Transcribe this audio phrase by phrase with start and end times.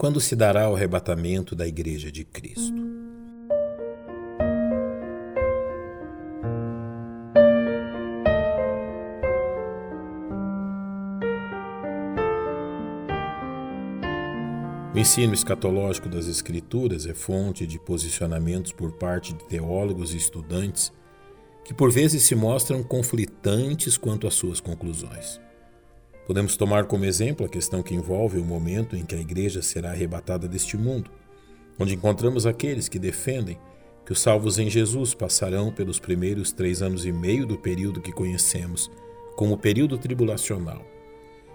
[0.00, 2.72] Quando se dará o arrebatamento da Igreja de Cristo?
[14.94, 20.90] O ensino escatológico das Escrituras é fonte de posicionamentos por parte de teólogos e estudantes
[21.62, 25.38] que por vezes se mostram conflitantes quanto às suas conclusões.
[26.30, 29.90] Podemos tomar como exemplo a questão que envolve o momento em que a igreja será
[29.90, 31.10] arrebatada deste mundo,
[31.76, 33.58] onde encontramos aqueles que defendem
[34.06, 38.12] que os salvos em Jesus passarão pelos primeiros três anos e meio do período que
[38.12, 38.88] conhecemos
[39.34, 40.86] como período tribulacional,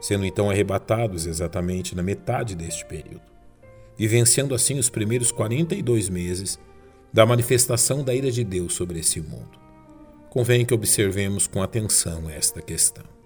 [0.00, 3.22] sendo então arrebatados exatamente na metade deste período,
[3.98, 6.60] vivenciando assim os primeiros 42 meses
[7.12, 9.58] da manifestação da ira de Deus sobre esse mundo
[10.30, 13.19] convém que observemos com atenção esta questão.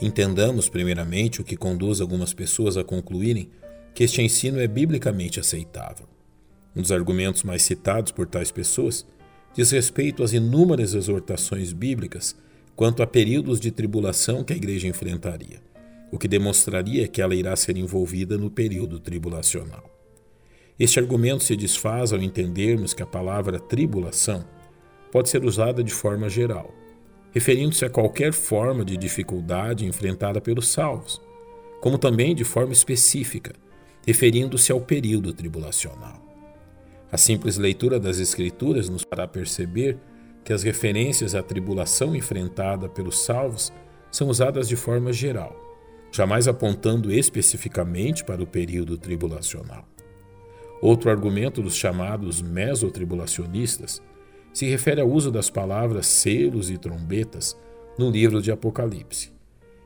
[0.00, 3.50] Entendamos, primeiramente, o que conduz algumas pessoas a concluírem
[3.94, 6.06] que este ensino é biblicamente aceitável.
[6.74, 9.06] Um dos argumentos mais citados por tais pessoas
[9.54, 12.36] diz respeito às inúmeras exortações bíblicas
[12.74, 15.62] quanto a períodos de tribulação que a igreja enfrentaria,
[16.10, 19.88] o que demonstraria que ela irá ser envolvida no período tribulacional.
[20.76, 24.44] Este argumento se desfaz ao entendermos que a palavra tribulação
[25.12, 26.74] pode ser usada de forma geral,
[27.34, 31.20] referindo-se a qualquer forma de dificuldade enfrentada pelos salvos,
[31.80, 33.52] como também de forma específica,
[34.06, 36.22] referindo-se ao período tribulacional.
[37.10, 39.98] A simples leitura das Escrituras nos fará perceber
[40.44, 43.72] que as referências à tribulação enfrentada pelos salvos
[44.12, 45.56] são usadas de forma geral,
[46.12, 49.88] jamais apontando especificamente para o período tribulacional.
[50.80, 54.00] Outro argumento dos chamados mesotribulacionistas
[54.54, 57.56] se refere ao uso das palavras selos e trombetas
[57.98, 59.32] no livro de Apocalipse,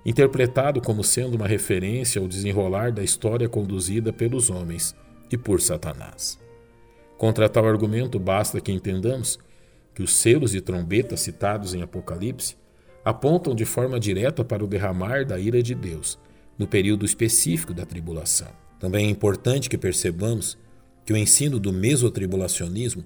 [0.05, 4.95] interpretado como sendo uma referência ao desenrolar da história conduzida pelos homens
[5.33, 6.39] e por Satanás.
[7.17, 9.39] Contra tal argumento, basta que entendamos
[9.95, 12.57] que os selos e trombetas citados em Apocalipse
[13.05, 16.19] apontam de forma direta para o derramar da ira de Deus
[16.59, 18.49] no período específico da tribulação.
[18.79, 20.59] Também é importante que percebamos
[21.07, 23.03] que o ensino do mesotribulacionismo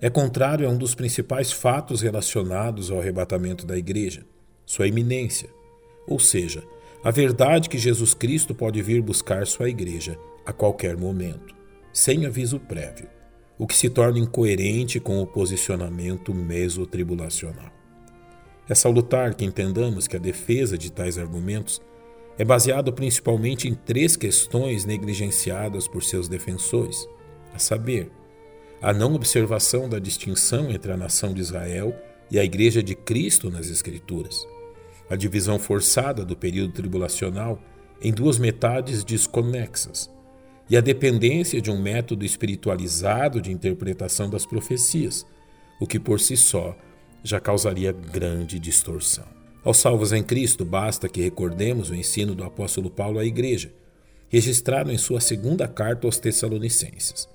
[0.00, 4.24] é contrário a um dos principais fatos relacionados ao arrebatamento da igreja,
[4.64, 5.48] sua iminência,
[6.06, 6.62] ou seja,
[7.02, 11.54] a verdade que Jesus Cristo pode vir buscar sua igreja a qualquer momento,
[11.92, 13.08] sem aviso prévio,
[13.58, 17.72] o que se torna incoerente com o posicionamento mesotribulacional.
[18.68, 21.80] É salutar que entendamos que a defesa de tais argumentos
[22.38, 27.08] é baseada principalmente em três questões negligenciadas por seus defensores,
[27.52, 28.12] a saber,
[28.80, 31.94] a não observação da distinção entre a nação de Israel
[32.30, 34.46] e a Igreja de Cristo nas Escrituras,
[35.10, 37.60] a divisão forçada do período tribulacional
[38.00, 40.08] em duas metades desconexas,
[40.70, 45.26] e a dependência de um método espiritualizado de interpretação das profecias,
[45.80, 46.76] o que por si só
[47.24, 49.24] já causaria grande distorção.
[49.64, 53.72] Aos salvos em Cristo, basta que recordemos o ensino do apóstolo Paulo à igreja,
[54.28, 57.26] registrado em sua segunda carta aos Tessalonicenses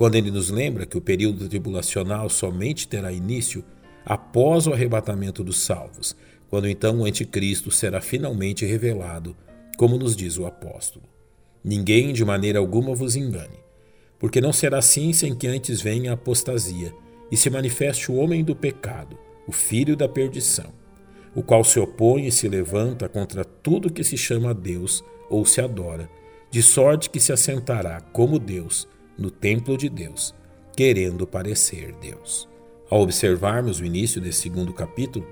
[0.00, 3.62] quando ele nos lembra que o período tribulacional somente terá início
[4.02, 6.16] após o arrebatamento dos salvos,
[6.48, 9.36] quando então o Anticristo será finalmente revelado,
[9.76, 11.04] como nos diz o apóstolo.
[11.62, 13.58] Ninguém de maneira alguma vos engane,
[14.18, 16.94] porque não será assim sem que antes venha a apostasia
[17.30, 20.72] e se manifeste o homem do pecado, o filho da perdição,
[21.34, 25.60] o qual se opõe e se levanta contra tudo que se chama Deus ou se
[25.60, 26.08] adora,
[26.50, 28.88] de sorte que se assentará como Deus
[29.20, 30.34] no templo de Deus,
[30.74, 32.48] querendo parecer Deus.
[32.88, 35.26] Ao observarmos o início desse segundo capítulo,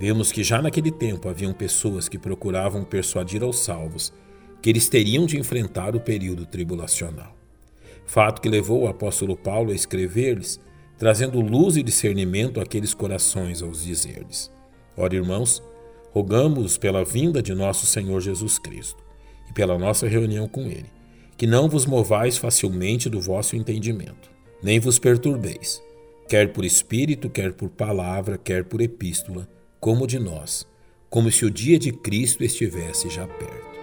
[0.00, 4.12] vemos que já naquele tempo haviam pessoas que procuravam persuadir aos salvos
[4.62, 7.36] que eles teriam de enfrentar o período tribulacional.
[8.06, 10.60] Fato que levou o apóstolo Paulo a escrever-lhes,
[10.96, 14.50] trazendo luz e discernimento àqueles corações aos dizer-lhes:
[14.96, 15.62] Ora, irmãos,
[16.12, 19.02] rogamos pela vinda de nosso Senhor Jesus Cristo
[19.50, 20.94] e pela nossa reunião com Ele
[21.44, 24.30] que não vos movais facilmente do vosso entendimento,
[24.62, 25.78] nem vos perturbeis,
[26.26, 29.46] quer por espírito, quer por palavra, quer por epístola,
[29.78, 30.66] como de nós,
[31.10, 33.73] como se o dia de Cristo estivesse já perto.